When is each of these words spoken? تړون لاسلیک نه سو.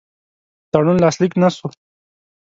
تړون 0.71 0.97
لاسلیک 1.03 1.33
نه 1.41 1.49
سو. 1.55 1.67